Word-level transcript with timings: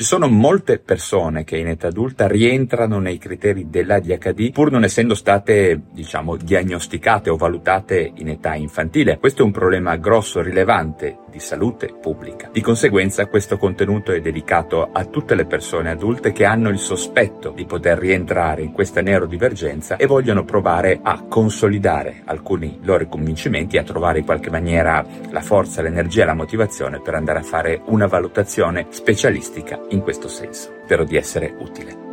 Ci 0.00 0.06
sono 0.06 0.28
molte 0.28 0.78
persone 0.78 1.44
che 1.44 1.58
in 1.58 1.66
età 1.66 1.88
adulta 1.88 2.26
rientrano 2.26 3.00
nei 3.00 3.18
criteri 3.18 3.68
dell'ADHD 3.68 4.50
pur 4.50 4.70
non 4.70 4.82
essendo 4.82 5.14
state, 5.14 5.78
diciamo, 5.92 6.36
diagnosticate 6.36 7.28
o 7.28 7.36
valutate 7.36 8.10
in 8.14 8.30
età 8.30 8.54
infantile. 8.54 9.18
Questo 9.18 9.42
è 9.42 9.44
un 9.44 9.50
problema 9.50 9.96
grosso, 9.96 10.40
rilevante 10.40 11.18
di 11.30 11.40
salute 11.40 11.94
pubblica. 12.00 12.50
Di 12.52 12.60
conseguenza 12.60 13.26
questo 13.26 13.56
contenuto 13.56 14.12
è 14.12 14.20
dedicato 14.20 14.90
a 14.92 15.04
tutte 15.04 15.34
le 15.34 15.46
persone 15.46 15.90
adulte 15.90 16.32
che 16.32 16.44
hanno 16.44 16.68
il 16.68 16.78
sospetto 16.78 17.50
di 17.50 17.64
poter 17.64 17.98
rientrare 17.98 18.62
in 18.62 18.72
questa 18.72 19.00
neurodivergenza 19.00 19.96
e 19.96 20.06
vogliono 20.06 20.44
provare 20.44 21.00
a 21.02 21.24
consolidare 21.28 22.22
alcuni 22.24 22.78
loro 22.82 23.06
convincimenti, 23.06 23.78
a 23.78 23.84
trovare 23.84 24.18
in 24.18 24.24
qualche 24.24 24.50
maniera 24.50 25.04
la 25.30 25.40
forza, 25.40 25.80
l'energia, 25.80 26.24
la 26.24 26.34
motivazione 26.34 27.00
per 27.00 27.14
andare 27.14 27.38
a 27.38 27.42
fare 27.42 27.80
una 27.86 28.06
valutazione 28.06 28.86
specialistica 28.90 29.80
in 29.90 30.00
questo 30.00 30.28
senso. 30.28 30.72
Spero 30.84 31.04
di 31.04 31.16
essere 31.16 31.54
utile. 31.58 32.09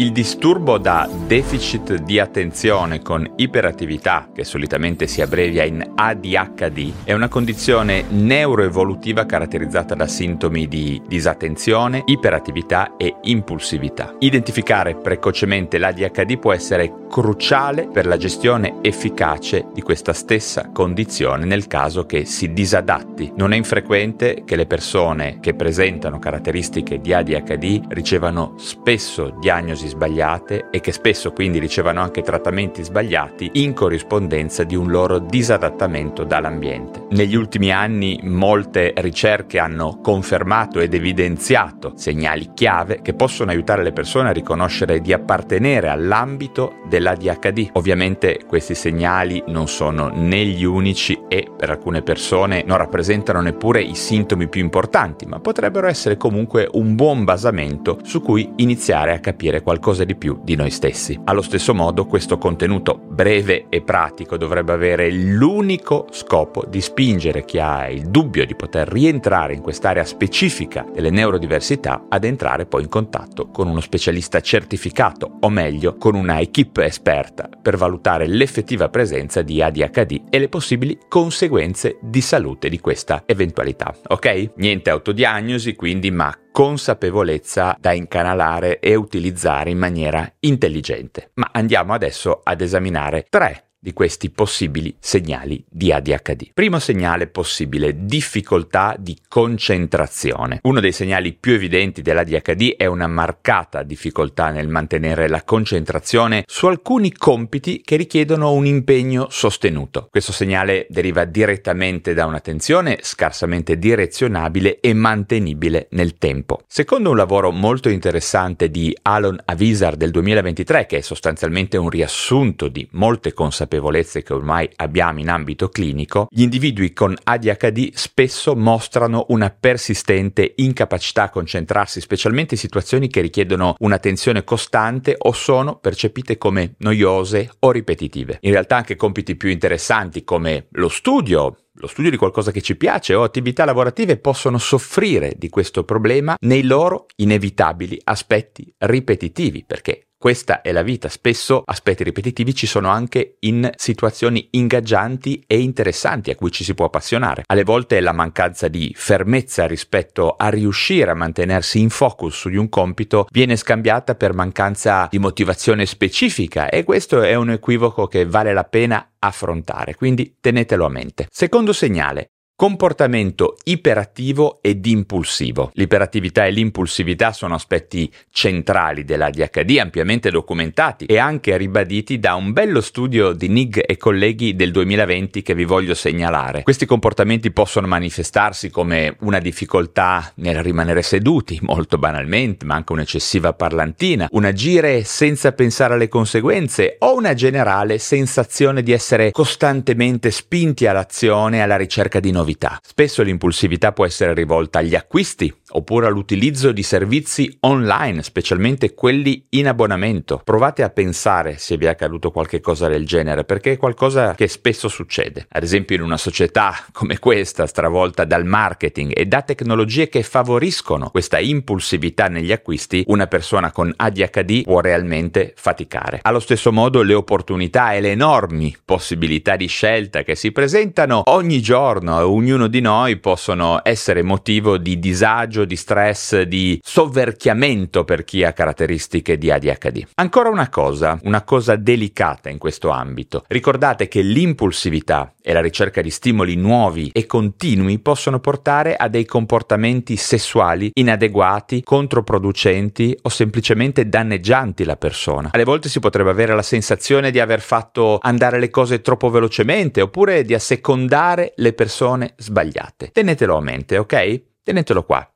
Il 0.00 0.12
disturbo 0.12 0.78
da 0.78 1.06
deficit 1.26 1.96
di 1.96 2.18
attenzione 2.18 3.02
con 3.02 3.34
iperattività, 3.36 4.30
che 4.34 4.44
solitamente 4.44 5.06
si 5.06 5.20
abbrevia 5.20 5.62
in 5.64 5.92
ADHD, 5.94 7.04
è 7.04 7.12
una 7.12 7.28
condizione 7.28 8.06
neuroevolutiva 8.08 9.26
caratterizzata 9.26 9.94
da 9.94 10.06
sintomi 10.06 10.66
di 10.68 11.02
disattenzione, 11.06 12.04
iperattività 12.06 12.96
e 12.96 13.16
impulsività. 13.24 14.14
Identificare 14.20 14.96
precocemente 14.96 15.76
l'ADHD 15.76 16.38
può 16.38 16.54
essere 16.54 16.90
cruciale 17.10 17.86
per 17.86 18.06
la 18.06 18.16
gestione 18.16 18.76
efficace 18.80 19.66
di 19.74 19.82
questa 19.82 20.14
stessa 20.14 20.70
condizione 20.72 21.44
nel 21.44 21.66
caso 21.66 22.06
che 22.06 22.24
si 22.24 22.54
disadatti. 22.54 23.32
Non 23.36 23.52
è 23.52 23.56
infrequente 23.56 24.44
che 24.46 24.56
le 24.56 24.64
persone 24.64 25.40
che 25.40 25.52
presentano 25.52 26.18
caratteristiche 26.18 27.00
di 27.00 27.12
ADHD 27.12 27.82
ricevano 27.88 28.54
spesso 28.56 29.36
diagnosi 29.40 29.88
sbagliate 29.90 30.68
e 30.70 30.80
che 30.80 30.92
spesso 30.92 31.32
quindi 31.32 31.58
ricevono 31.58 32.00
anche 32.00 32.22
trattamenti 32.22 32.82
sbagliati 32.82 33.50
in 33.54 33.74
corrispondenza 33.74 34.64
di 34.64 34.74
un 34.74 34.90
loro 34.90 35.18
disadattamento 35.18 36.24
dall'ambiente. 36.24 37.06
Negli 37.10 37.34
ultimi 37.34 37.70
anni 37.72 38.18
molte 38.22 38.92
ricerche 38.96 39.58
hanno 39.58 39.98
confermato 40.00 40.80
ed 40.80 40.94
evidenziato 40.94 41.92
segnali 41.96 42.52
chiave 42.54 43.00
che 43.02 43.14
possono 43.14 43.50
aiutare 43.50 43.82
le 43.82 43.92
persone 43.92 44.30
a 44.30 44.32
riconoscere 44.32 45.00
di 45.00 45.12
appartenere 45.12 45.88
all'ambito 45.88 46.76
dell'ADHD. 46.88 47.70
Ovviamente 47.72 48.40
questi 48.46 48.74
segnali 48.74 49.42
non 49.48 49.68
sono 49.68 50.10
né 50.14 50.44
gli 50.44 50.64
unici 50.64 51.18
e 51.28 51.48
per 51.56 51.70
alcune 51.70 52.02
persone 52.02 52.62
non 52.64 52.78
rappresentano 52.78 53.40
neppure 53.40 53.82
i 53.82 53.94
sintomi 53.94 54.48
più 54.48 54.60
importanti, 54.62 55.26
ma 55.26 55.40
potrebbero 55.40 55.86
essere 55.88 56.16
comunque 56.16 56.68
un 56.72 56.94
buon 56.94 57.24
basamento 57.24 57.98
su 58.02 58.22
cui 58.22 58.52
iniziare 58.56 59.12
a 59.12 59.18
capire 59.18 59.62
qualcosa 59.62 59.79
qualcosa 59.80 60.04
di 60.04 60.14
più 60.14 60.38
di 60.44 60.56
noi 60.56 60.70
stessi. 60.70 61.18
Allo 61.24 61.40
stesso 61.40 61.74
modo 61.74 62.04
questo 62.04 62.36
contenuto 62.36 63.00
breve 63.02 63.66
e 63.70 63.80
pratico 63.80 64.36
dovrebbe 64.36 64.72
avere 64.72 65.10
l'unico 65.10 66.06
scopo 66.10 66.64
di 66.68 66.82
spingere 66.82 67.46
chi 67.46 67.58
ha 67.58 67.88
il 67.88 68.08
dubbio 68.08 68.44
di 68.44 68.54
poter 68.54 68.86
rientrare 68.86 69.54
in 69.54 69.62
quest'area 69.62 70.04
specifica 70.04 70.84
delle 70.92 71.08
neurodiversità 71.08 72.04
ad 72.10 72.24
entrare 72.24 72.66
poi 72.66 72.82
in 72.82 72.88
contatto 72.88 73.48
con 73.48 73.68
uno 73.68 73.80
specialista 73.80 74.40
certificato 74.40 75.38
o 75.40 75.48
meglio 75.48 75.96
con 75.96 76.14
una 76.14 76.40
equip 76.40 76.76
esperta 76.78 77.48
per 77.60 77.78
valutare 77.78 78.26
l'effettiva 78.26 78.90
presenza 78.90 79.40
di 79.40 79.62
ADHD 79.62 80.24
e 80.28 80.38
le 80.38 80.48
possibili 80.48 80.98
conseguenze 81.08 81.96
di 82.02 82.20
salute 82.20 82.68
di 82.68 82.80
questa 82.80 83.22
eventualità. 83.24 83.94
Ok? 84.08 84.50
Niente 84.56 84.90
autodiagnosi 84.90 85.74
quindi 85.74 86.10
ma 86.10 86.34
consapevolezza 86.52 87.76
da 87.78 87.92
incanalare 87.92 88.78
e 88.80 88.94
utilizzare 88.94 89.70
in 89.70 89.78
maniera 89.78 90.30
intelligente. 90.40 91.30
Ma 91.34 91.50
andiamo 91.52 91.92
adesso 91.92 92.40
ad 92.42 92.60
esaminare 92.60 93.26
tre 93.28 93.69
di 93.82 93.94
questi 93.94 94.28
possibili 94.28 94.94
segnali 95.00 95.64
di 95.66 95.90
ADHD. 95.90 96.50
Primo 96.52 96.78
segnale 96.78 97.26
possibile, 97.28 98.04
difficoltà 98.04 98.94
di 98.98 99.16
concentrazione. 99.26 100.58
Uno 100.64 100.80
dei 100.80 100.92
segnali 100.92 101.32
più 101.32 101.54
evidenti 101.54 102.02
dell'ADHD 102.02 102.76
è 102.76 102.84
una 102.84 103.06
marcata 103.06 103.82
difficoltà 103.82 104.50
nel 104.50 104.68
mantenere 104.68 105.28
la 105.28 105.42
concentrazione 105.44 106.44
su 106.46 106.66
alcuni 106.66 107.12
compiti 107.12 107.80
che 107.82 107.96
richiedono 107.96 108.52
un 108.52 108.66
impegno 108.66 109.28
sostenuto. 109.30 110.08
Questo 110.10 110.32
segnale 110.32 110.86
deriva 110.90 111.24
direttamente 111.24 112.12
da 112.12 112.26
un'attenzione 112.26 112.98
scarsamente 113.00 113.78
direzionabile 113.78 114.80
e 114.80 114.92
mantenibile 114.92 115.86
nel 115.92 116.18
tempo. 116.18 116.60
Secondo 116.66 117.10
un 117.10 117.16
lavoro 117.16 117.50
molto 117.50 117.88
interessante 117.88 118.68
di 118.70 118.94
Alon 119.02 119.40
Avisar 119.46 119.96
del 119.96 120.10
2023, 120.10 120.84
che 120.84 120.98
è 120.98 121.00
sostanzialmente 121.00 121.78
un 121.78 121.88
riassunto 121.88 122.68
di 122.68 122.86
molte 122.92 123.32
consapevolezze 123.32 123.68
consapevolezze 123.70 124.22
che 124.22 124.32
ormai 124.32 124.68
abbiamo 124.76 125.20
in 125.20 125.30
ambito 125.30 125.68
clinico, 125.68 126.26
gli 126.28 126.42
individui 126.42 126.92
con 126.92 127.16
ADHD 127.22 127.90
spesso 127.94 128.56
mostrano 128.56 129.26
una 129.28 129.50
persistente 129.50 130.54
incapacità 130.56 131.24
a 131.24 131.30
concentrarsi, 131.30 132.00
specialmente 132.00 132.54
in 132.54 132.60
situazioni 132.60 133.08
che 133.08 133.20
richiedono 133.20 133.76
un'attenzione 133.78 134.42
costante 134.42 135.14
o 135.16 135.32
sono 135.32 135.76
percepite 135.76 136.36
come 136.36 136.74
noiose 136.78 137.50
o 137.60 137.70
ripetitive. 137.70 138.38
In 138.40 138.50
realtà 138.50 138.76
anche 138.76 138.96
compiti 138.96 139.36
più 139.36 139.48
interessanti 139.48 140.24
come 140.24 140.66
lo 140.72 140.88
studio, 140.88 141.56
lo 141.74 141.86
studio 141.86 142.10
di 142.10 142.16
qualcosa 142.16 142.50
che 142.50 142.60
ci 142.60 142.76
piace 142.76 143.14
o 143.14 143.22
attività 143.22 143.64
lavorative 143.64 144.18
possono 144.18 144.58
soffrire 144.58 145.34
di 145.36 145.48
questo 145.48 145.84
problema 145.84 146.34
nei 146.40 146.64
loro 146.64 147.06
inevitabili 147.16 148.00
aspetti 148.04 148.72
ripetitivi, 148.78 149.64
perché 149.64 150.09
questa 150.20 150.60
è 150.60 150.70
la 150.70 150.82
vita, 150.82 151.08
spesso 151.08 151.62
aspetti 151.64 152.04
ripetitivi 152.04 152.54
ci 152.54 152.66
sono 152.66 152.90
anche 152.90 153.36
in 153.40 153.70
situazioni 153.74 154.48
ingaggianti 154.50 155.42
e 155.46 155.58
interessanti 155.60 156.30
a 156.30 156.34
cui 156.34 156.50
ci 156.50 156.62
si 156.62 156.74
può 156.74 156.84
appassionare. 156.84 157.44
Alle 157.46 157.64
volte 157.64 158.00
la 158.00 158.12
mancanza 158.12 158.68
di 158.68 158.92
fermezza 158.94 159.66
rispetto 159.66 160.34
a 160.36 160.50
riuscire 160.50 161.10
a 161.10 161.14
mantenersi 161.14 161.80
in 161.80 161.88
focus 161.88 162.36
su 162.36 162.50
di 162.50 162.58
un 162.58 162.68
compito 162.68 163.28
viene 163.30 163.56
scambiata 163.56 164.14
per 164.14 164.34
mancanza 164.34 165.08
di 165.10 165.18
motivazione 165.18 165.86
specifica 165.86 166.68
e 166.68 166.84
questo 166.84 167.22
è 167.22 167.34
un 167.34 167.52
equivoco 167.52 168.06
che 168.06 168.26
vale 168.26 168.52
la 168.52 168.64
pena 168.64 169.12
affrontare, 169.18 169.94
quindi 169.94 170.36
tenetelo 170.38 170.84
a 170.84 170.90
mente. 170.90 171.28
Secondo 171.30 171.72
segnale, 171.72 172.32
Comportamento 172.60 173.56
iperattivo 173.64 174.58
ed 174.60 174.84
impulsivo. 174.84 175.70
L'iperattività 175.72 176.44
e 176.44 176.50
l'impulsività 176.50 177.32
sono 177.32 177.54
aspetti 177.54 178.12
centrali 178.30 179.02
dell'ADHD, 179.02 179.78
ampiamente 179.78 180.30
documentati 180.30 181.06
e 181.06 181.16
anche 181.16 181.56
ribaditi 181.56 182.18
da 182.18 182.34
un 182.34 182.52
bello 182.52 182.82
studio 182.82 183.32
di 183.32 183.48
Nig 183.48 183.82
e 183.86 183.96
colleghi 183.96 184.56
del 184.56 184.72
2020 184.72 185.40
che 185.40 185.54
vi 185.54 185.64
voglio 185.64 185.94
segnalare. 185.94 186.62
Questi 186.62 186.84
comportamenti 186.84 187.50
possono 187.50 187.86
manifestarsi 187.86 188.68
come 188.68 189.16
una 189.20 189.38
difficoltà 189.38 190.30
nel 190.34 190.62
rimanere 190.62 191.00
seduti, 191.00 191.58
molto 191.62 191.96
banalmente, 191.96 192.66
ma 192.66 192.74
anche 192.74 192.92
un'eccessiva 192.92 193.54
parlantina, 193.54 194.28
un 194.32 194.44
agire 194.44 195.02
senza 195.04 195.52
pensare 195.52 195.94
alle 195.94 196.08
conseguenze 196.08 196.96
o 196.98 197.16
una 197.16 197.32
generale 197.32 197.96
sensazione 197.96 198.82
di 198.82 198.92
essere 198.92 199.30
costantemente 199.30 200.30
spinti 200.30 200.86
all'azione 200.86 201.56
e 201.56 201.60
alla 201.60 201.78
ricerca 201.78 202.20
di 202.20 202.30
novità 202.30 202.48
novità. 202.50 202.80
Spesso 202.82 203.22
l'impulsività 203.22 203.92
può 203.92 204.04
essere 204.04 204.34
rivolta 204.34 204.80
agli 204.80 204.94
acquisti 204.94 205.52
oppure 205.70 206.06
all'utilizzo 206.06 206.72
di 206.72 206.82
servizi 206.82 207.56
online, 207.60 208.22
specialmente 208.22 208.94
quelli 208.94 209.46
in 209.50 209.68
abbonamento. 209.68 210.40
Provate 210.44 210.82
a 210.82 210.90
pensare 210.90 211.58
se 211.58 211.76
vi 211.76 211.86
è 211.86 211.88
accaduto 211.88 212.30
qualche 212.30 212.60
cosa 212.60 212.88
del 212.88 213.06
genere, 213.06 213.44
perché 213.44 213.72
è 213.72 213.76
qualcosa 213.76 214.34
che 214.34 214.48
spesso 214.48 214.88
succede. 214.88 215.46
Ad 215.50 215.62
esempio 215.62 215.96
in 215.96 216.02
una 216.02 216.16
società 216.16 216.74
come 216.92 217.18
questa, 217.18 217.66
stravolta 217.66 218.24
dal 218.24 218.44
marketing 218.44 219.12
e 219.14 219.26
da 219.26 219.42
tecnologie 219.42 220.08
che 220.08 220.22
favoriscono 220.22 221.10
questa 221.10 221.38
impulsività 221.38 222.28
negli 222.28 222.52
acquisti, 222.52 223.04
una 223.06 223.26
persona 223.26 223.72
con 223.72 223.92
ADHD 223.94 224.62
può 224.62 224.80
realmente 224.80 225.52
faticare. 225.56 226.20
Allo 226.22 226.40
stesso 226.40 226.72
modo 226.72 227.02
le 227.02 227.14
opportunità 227.14 227.92
e 227.92 228.00
le 228.00 228.10
enormi 228.10 228.76
possibilità 228.84 229.56
di 229.56 229.66
scelta 229.66 230.22
che 230.22 230.34
si 230.34 230.52
presentano 230.52 231.22
ogni 231.26 231.60
giorno 231.60 232.18
ognuno 232.26 232.66
di 232.66 232.80
noi 232.80 233.16
possono 233.18 233.80
essere 233.82 234.22
motivo 234.22 234.78
di 234.78 234.98
disagio, 234.98 235.59
di 235.64 235.76
stress, 235.76 236.42
di 236.42 236.80
sovverchiamento 236.82 238.04
per 238.04 238.24
chi 238.24 238.44
ha 238.44 238.52
caratteristiche 238.52 239.38
di 239.38 239.50
ADHD. 239.50 240.06
Ancora 240.14 240.48
una 240.48 240.68
cosa, 240.68 241.18
una 241.24 241.42
cosa 241.42 241.76
delicata 241.76 242.48
in 242.48 242.58
questo 242.58 242.90
ambito. 242.90 243.44
Ricordate 243.48 244.08
che 244.08 244.22
l'impulsività 244.22 245.34
e 245.42 245.52
la 245.52 245.60
ricerca 245.60 246.00
di 246.00 246.10
stimoli 246.10 246.54
nuovi 246.56 247.10
e 247.12 247.26
continui 247.26 247.98
possono 247.98 248.40
portare 248.40 248.96
a 248.96 249.08
dei 249.08 249.24
comportamenti 249.24 250.16
sessuali 250.16 250.90
inadeguati, 250.94 251.82
controproducenti 251.82 253.16
o 253.22 253.28
semplicemente 253.28 254.08
danneggianti 254.08 254.84
la 254.84 254.96
persona. 254.96 255.50
Alle 255.52 255.64
volte 255.64 255.88
si 255.88 256.00
potrebbe 256.00 256.30
avere 256.30 256.54
la 256.54 256.62
sensazione 256.62 257.30
di 257.30 257.40
aver 257.40 257.60
fatto 257.60 258.18
andare 258.20 258.58
le 258.58 258.70
cose 258.70 259.00
troppo 259.00 259.30
velocemente 259.30 260.00
oppure 260.00 260.44
di 260.44 260.54
assecondare 260.54 261.52
le 261.56 261.72
persone 261.72 262.34
sbagliate. 262.36 263.10
Tenetelo 263.12 263.56
a 263.56 263.60
mente, 263.60 263.98
ok? 263.98 264.42
Tenetelo 264.62 265.04
qua. 265.04 265.29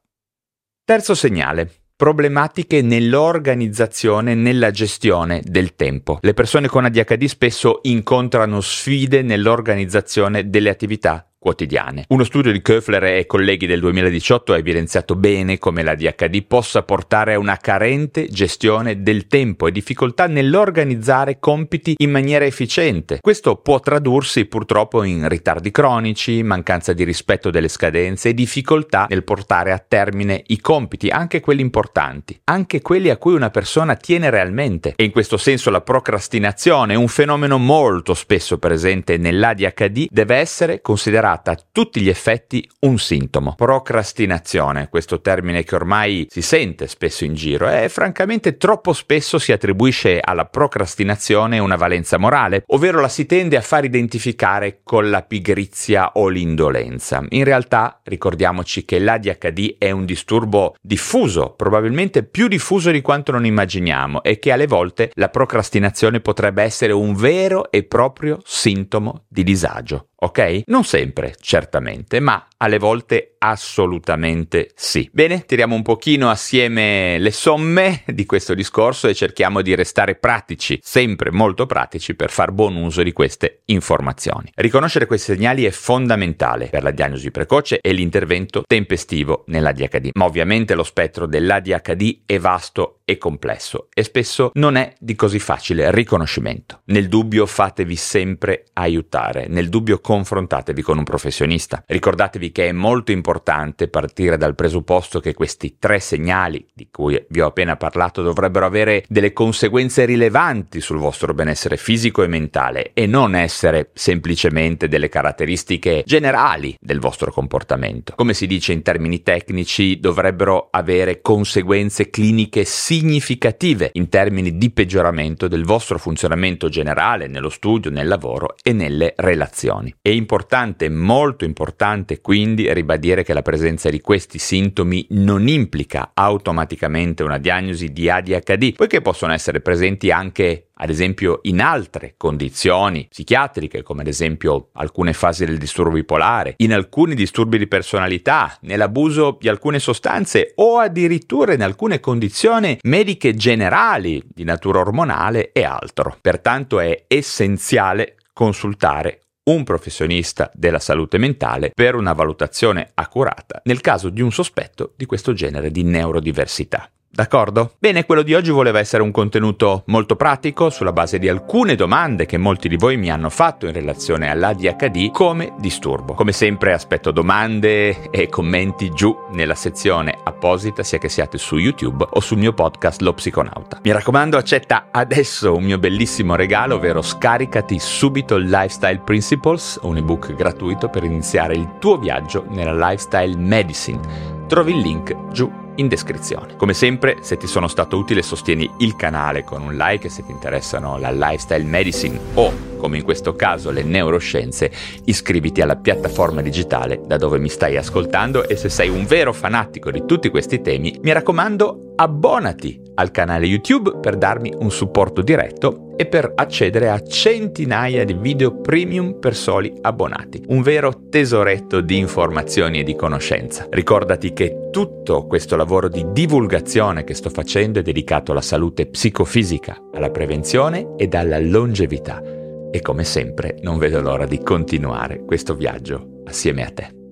Terzo 0.87 1.15
segnale 1.15 1.67
problematiche 1.97 2.83
nell'organizzazione, 2.83 4.35
nella 4.35 4.71
gestione 4.71 5.41
del 5.43 5.77
tempo. 5.77 6.19
Le 6.21 6.35
persone 6.35 6.69
con 6.69 6.85
ADHD 6.85 7.25
spesso 7.25 7.79
incontrano 7.85 8.61
sfide 8.61 9.23
nell'organizzazione 9.23 10.51
delle 10.51 10.69
attività 10.69 11.27
quotidiane. 11.45 12.07
Uno 12.09 12.25
studio 12.25 12.51
di 12.53 12.63
Köfler 12.63 13.05
e 13.05 13.27
colleghi 13.27 13.67
del 13.67 13.81
2018 13.81 14.55
ha 14.55 14.57
evidenziato 14.57 15.15
bene 15.15 15.59
come 15.59 15.83
la 15.83 15.95
DHD 15.95 16.43
possa 16.45 16.85
portare 16.85 17.35
a 17.35 17.39
una 17.39 17.59
carente 17.59 18.29
gestione 18.29 19.03
del 19.03 19.27
tempo 19.27 19.67
e 19.67 19.71
difficoltà 19.71 20.27
nell'organizzare 20.27 21.39
compiti 21.39 21.97
in 21.99 22.11
maniera 22.11 22.47
efficiente. 22.47 23.19
Questo 23.21 23.57
può 23.57 23.79
tradursi 23.79 24.47
purtroppo 24.47 25.03
in 25.03 25.29
ritardi 25.29 25.71
cronici, 25.71 26.43
mancanza 26.43 26.95
di 26.95 27.05
rispetto 27.05 27.51
delle 27.51 27.69
scadenze 27.69 28.31
e 28.31 28.35
difficoltà 28.35 29.05
nel 29.11 29.23
portare 29.23 29.71
a 29.71 29.85
termine 29.87 30.43
i 30.47 30.59
compiti, 30.63 31.11
anche 31.11 31.41
quelli 31.41 31.61
importanti, 31.61 32.41
anche 32.45 32.81
quelli 32.81 33.11
a 33.11 33.19
cui 33.19 33.35
una 33.35 33.51
persona 33.51 33.97
tiene 33.97 34.31
realmente. 34.31 34.95
E 34.97 35.05
in 35.05 35.11
questo 35.11 35.37
senso 35.37 35.69
la 35.69 35.83
procrastinazione, 35.83 36.95
un 36.95 37.09
fenomeno 37.09 37.59
molto 37.59 38.15
spesso 38.15 38.57
presente 38.57 39.19
nell'ADHD, 39.19 40.07
deve 40.09 40.37
essere 40.37 40.81
considerato 40.81 41.33
considerata 41.35 41.51
a 41.53 41.59
tutti 41.73 42.01
gli 42.01 42.09
effetti 42.09 42.69
un 42.81 42.99
sintomo. 42.99 43.55
Procrastinazione, 43.57 44.89
questo 44.89 45.21
termine 45.21 45.65
che 45.65 45.75
ormai 45.75 46.27
si 46.31 46.43
sente 46.43 46.87
spesso 46.87 47.25
in 47.25 47.35
giro 47.35 47.69
e 47.69 47.89
francamente 47.89 48.57
troppo 48.57 48.93
spesso 48.93 49.39
si 49.39 49.53
attribuisce 49.53 50.21
alla 50.21 50.47
procrastinazione 50.47 51.59
una 51.59 51.77
valenza 51.77 52.19
morale, 52.19 52.65
ovvero 52.69 53.01
la 53.01 53.09
si 53.09 53.27
tende 53.27 53.57
a 53.57 53.61
far 53.61 53.85
identificare 53.85 54.81
con 54.83 55.11
la 55.11 55.23
pigrizia 55.23 56.13
o 56.15 56.29
l'indolenza. 56.29 57.25
In 57.31 57.45
realtà 57.45 58.01
ricordiamoci 58.05 58.85
che 58.85 58.99
l'ADHD 58.99 59.77
è 59.79 59.91
un 59.91 60.05
disturbo 60.05 60.77
diffuso, 60.81 61.55
probabilmente 61.57 62.23
più 62.23 62.49
diffuso 62.49 62.91
di 62.91 63.01
quanto 63.01 63.33
non 63.33 63.47
immaginiamo 63.47 64.23
e 64.23 64.39
che 64.39 64.53
alle 64.53 64.67
volte 64.67 65.11
la 65.15 65.29
procrastinazione 65.29 66.21
potrebbe 66.21 66.63
essere 66.63 66.93
un 66.93 67.15
vero 67.15 67.71
e 67.71 67.85
proprio 67.85 68.41
sintomo 68.45 69.25
di 69.29 69.43
disagio 69.43 70.09
ok? 70.25 70.63
Non 70.67 70.85
sempre, 70.85 71.35
certamente, 71.39 72.19
ma 72.21 72.47
alle 72.65 72.79
volte 72.79 73.35
assolutamente 73.45 74.71
sì. 74.75 75.09
Bene, 75.13 75.45
tiriamo 75.45 75.75
un 75.75 75.83
pochino 75.83 76.31
assieme 76.31 77.19
le 77.19 77.31
somme 77.31 78.03
di 78.07 78.25
questo 78.25 78.55
discorso 78.55 79.07
e 79.07 79.15
cerchiamo 79.15 79.61
di 79.61 79.75
restare 79.75 80.15
pratici, 80.15 80.79
sempre 80.83 81.31
molto 81.31 81.67
pratici 81.67 82.15
per 82.15 82.31
far 82.31 82.53
buon 82.53 82.77
uso 82.77 83.03
di 83.03 83.13
queste 83.13 83.61
informazioni. 83.67 84.51
Riconoscere 84.55 85.05
questi 85.05 85.35
segnali 85.35 85.67
è 85.67 85.71
fondamentale 85.71 86.69
per 86.69 86.83
la 86.83 86.91
diagnosi 86.91 87.31
precoce 87.31 87.81
e 87.83 87.93
l'intervento 87.93 88.63
tempestivo 88.67 89.45
nell'ADHD, 89.49 90.11
ma 90.15 90.25
ovviamente 90.25 90.75
lo 90.75 90.85
spettro 90.85 91.27
dell'ADHD 91.27 92.23
è 92.25 92.39
vasto 92.39 93.01
e 93.05 93.19
complesso 93.19 93.89
e 93.93 94.03
spesso 94.03 94.51
non 94.55 94.77
è 94.77 94.95
di 94.99 95.15
così 95.15 95.39
facile 95.39 95.91
riconoscimento. 95.91 96.81
Nel 96.87 97.09
dubbio 97.09 97.45
fatevi 97.45 97.97
sempre 97.97 98.65
aiutare, 98.73 99.49
nel 99.49 99.69
dubbio 99.69 100.01
confrontatevi 100.01 100.81
con 100.81 100.97
un 100.97 101.05
professionista. 101.05 101.83
Ricordatevi 101.87 102.53
che 102.55 102.69
è 102.69 102.73
molto 102.73 103.11
importante 103.11 103.89
partire 103.89 104.37
dal 104.37 104.55
presupposto 104.55 105.19
che 105.19 105.35
questi 105.35 105.75
tre 105.77 105.99
segnali 105.99 106.65
di 106.73 106.87
cui 106.89 107.21
vi 107.31 107.41
ho 107.41 107.49
appena 107.49 107.77
parlato 107.77 108.23
dovrebbero 108.23 108.65
avere 108.65 109.05
delle 109.09 109.33
conseguenze 109.33 110.05
rilevanti 110.05 110.81
sul 110.81 110.99
vostro 110.99 111.35
benessere 111.35 111.77
fisico 111.77 112.23
e 112.23 112.29
mentale 112.29 112.93
e 112.95 113.07
non 113.07 113.35
essere 113.35 113.91
semplicemente 113.95 114.87
delle 114.87 115.09
caratteristiche 115.09 116.05
generali 116.07 116.77
del 116.79 117.01
vostro 117.01 117.33
comportamento. 117.33 118.13
Come 118.15 118.35
si 118.35 118.47
dice 118.47 118.73
in 118.73 118.83
termini 118.83 119.25
tecnici, 119.25 119.99
dovrebbero 119.99 120.69
avere 120.71 121.23
conseguenze 121.23 122.09
cliniche 122.09 122.65
significative 122.65 123.91
in 123.95 124.09
termini 124.09 124.57
di 124.57 124.71
peggioramento 124.71 125.49
del 125.49 125.65
vostro 125.65 125.99
funzionamento 125.99 126.69
generale 126.69 127.27
nello 127.27 127.51
studio, 127.51 127.91
nel 127.91 128.07
lavoro 128.07 128.55
e 128.63 128.73
nelle 128.73 129.13
relazioni. 129.17 129.93
È 130.01 130.11
importante, 130.11 130.89
molto 130.89 131.45
importante 131.45 132.21
quindi 132.21 132.34
quindi 132.35 132.73
ribadire 132.75 133.23
che 133.23 133.33
la 133.33 133.43
presenza 133.43 133.91
di 133.91 134.01
questi 134.01 134.41
sintomi 134.41 135.07
non 135.11 135.47
implica 135.47 136.11
automaticamente 136.15 137.23
una 137.23 137.39
diagnosi 137.39 137.93
di 137.93 138.11
ADHD, 138.11 138.75
poiché 138.75 139.01
possono 139.01 139.33
essere 139.33 139.61
presenti 139.61 140.11
anche 140.11 140.71
ad 140.75 140.91
esempio 140.91 141.39
in 141.43 141.61
altre 141.61 142.15
condizioni 142.17 143.07
psichiatriche, 143.09 143.85
come 143.85 144.01
ad 144.01 144.09
esempio 144.09 144.71
alcune 144.73 145.13
fasi 145.13 145.45
del 145.45 145.59
disturbo 145.59 145.93
bipolare, 145.93 146.55
in 146.57 146.73
alcuni 146.73 147.15
disturbi 147.15 147.57
di 147.57 147.69
personalità, 147.69 148.59
nell'abuso 148.63 149.39
di 149.41 149.49
alcune 149.49 149.79
sostanze 149.79 150.55
o 150.57 150.79
addirittura 150.79 151.53
in 151.53 151.63
alcune 151.63 152.01
condizioni 152.01 152.79
mediche 152.83 153.35
generali 153.35 154.21
di 154.27 154.43
natura 154.43 154.81
ormonale 154.81 155.53
e 155.53 155.63
altro. 155.63 156.17
Pertanto 156.21 156.81
è 156.81 157.05
essenziale 157.07 158.17
consultare 158.33 159.21
un 159.45 159.63
professionista 159.65 160.51
della 160.55 160.79
salute 160.79 161.19
mentale 161.19 161.71
per 161.75 161.95
una 161.95 162.13
valutazione 162.15 162.91
accurata 162.95 163.61
nel 163.65 163.81
caso 163.81 164.09
di 164.09 164.23
un 164.23 164.33
sospetto 164.33 164.93
di 164.97 165.05
questo 165.05 165.35
genere 165.35 165.71
di 165.71 165.83
neurodiversità. 165.83 166.89
D'accordo? 167.15 167.75
Bene, 167.79 168.05
quello 168.07 168.23
di 168.23 168.35
oggi 168.35 168.51
voleva 168.51 168.81
essere 168.81 169.01
un 169.01 169.13
contenuto 169.13 169.85
molto 169.87 170.17
pratico 170.17 170.69
sulla 170.69 170.93
base 170.93 171.21
di 171.21 171.29
alcune 171.29 171.77
domande 171.77 172.27
che 172.27 172.39
molti 172.39 172.69
di 172.69 172.77
voi 172.77 172.97
mi 172.97 173.09
hanno 173.09 173.31
fatto 173.31 173.67
in 173.67 173.73
relazione 173.73 174.29
all'ADHD 174.29 175.13
come 175.13 175.55
disturbo. 175.61 176.15
Come 176.15 176.33
sempre 176.33 176.73
aspetto 176.73 177.13
domande 177.13 178.11
e 178.11 178.29
commenti 178.29 178.91
giù 178.91 179.17
nella 179.31 179.55
sezione 179.55 180.19
apposita 180.25 180.83
sia 180.83 180.99
che 180.99 181.09
siate 181.09 181.39
su 181.39 181.57
YouTube 181.57 182.05
o 182.11 182.19
sul 182.19 182.39
mio 182.39 182.53
podcast 182.53 183.01
Lo 183.01 183.13
Psiconauta. 183.13 183.79
Mi 183.85 183.93
raccomando 183.93 184.37
accetta 184.37 184.89
adesso 184.91 185.55
un 185.55 185.63
mio 185.63 185.79
bellissimo 185.79 186.35
regalo, 186.35 186.75
ovvero 186.75 187.01
scaricati 187.01 187.79
subito 187.79 188.37
Lifestyle 188.37 189.03
Principles, 189.05 189.79
un 189.83 189.99
ebook 189.99 190.35
gratuito 190.35 190.89
per 190.89 191.05
iniziare 191.05 191.55
il 191.55 191.75
tuo 191.79 191.97
viaggio 191.97 192.45
nella 192.49 192.89
lifestyle 192.89 193.37
medicine. 193.37 194.01
Trovi 194.49 194.73
il 194.73 194.81
link 194.81 195.31
giù 195.31 195.63
in 195.77 195.89
descrizione. 195.89 196.57
Come 196.57 196.75
sempre, 196.75 197.19
se 197.21 197.37
ti 197.37 197.47
sono 197.47 197.69
stato 197.69 197.97
utile 197.97 198.23
sostieni 198.23 198.71
il 198.79 198.97
canale 198.97 199.45
con 199.45 199.63
un 199.63 199.75
like 199.75 200.09
se 200.09 200.25
ti 200.25 200.33
interessano 200.33 200.99
la 200.99 201.11
lifestyle 201.11 201.65
medicine 201.65 202.19
o, 202.35 202.53
come 202.85 202.99
in 202.99 203.03
questo 203.03 203.33
caso, 203.35 203.71
le 203.71 203.83
neuroscienze, 203.83 204.71
iscriviti 205.07 205.63
alla 205.63 205.77
piattaforma 205.77 206.43
digitale 206.43 207.01
da 207.07 207.17
dove 207.17 207.39
mi 207.39 207.49
stai 207.49 207.79
ascoltando 207.79 208.47
e 208.47 208.57
se 208.57 208.69
sei 208.69 208.91
un 208.91 209.07
vero 209.07 209.33
fanatico 209.33 209.91
di 209.91 210.05
tutti 210.05 210.29
questi 210.29 210.61
temi, 210.61 210.99
mi 211.01 211.11
raccomando, 211.11 211.93
abbonati 211.97 212.79
al 212.97 213.11
canale 213.11 213.47
YouTube 213.47 214.01
per 214.03 214.17
darmi 214.17 214.53
un 214.59 214.71
supporto 214.71 215.23
diretto 215.23 215.95
e 215.97 216.05
per 216.05 216.31
accedere 216.35 216.91
a 216.91 217.03
centinaia 217.03 218.05
di 218.05 218.13
video 218.13 218.61
premium 218.61 219.19
per 219.19 219.35
soli 219.35 219.73
abbonati. 219.81 220.43
Un 220.49 220.61
vero 220.61 221.09
tesoretto 221.09 221.81
di 221.81 221.97
informazioni 221.97 222.81
e 222.81 222.83
di 222.83 222.95
conoscenza. 222.95 223.67
Ricordati 223.71 224.35
che 224.35 224.69
tutto 224.71 225.27
questo 225.27 225.57
lavoro 225.57 225.89
di 225.89 226.05
divulgazione 226.13 227.05
che 227.05 227.15
sto 227.15 227.31
facendo 227.31 227.79
è 227.79 227.83
dedicato 227.83 228.33
alla 228.33 228.43
salute 228.43 228.87
psicofisica, 228.87 229.79
alla 229.95 230.11
prevenzione 230.11 230.97
ed 230.99 231.15
alla 231.15 231.39
longevità. 231.39 232.44
E 232.75 232.81
come 232.81 233.05
sempre 233.05 233.57
non 233.63 233.79
vedo 233.79 234.01
l'ora 234.01 234.27
di 234.27 234.43
continuare 234.43 235.25
questo 235.25 235.55
viaggio 235.55 236.23
assieme 236.25 236.65
a 236.67 236.71
te. 236.73 237.04